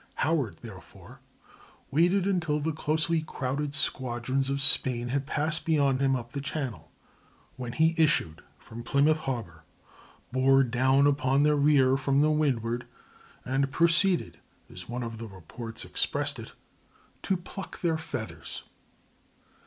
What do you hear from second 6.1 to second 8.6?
up the Channel, when he issued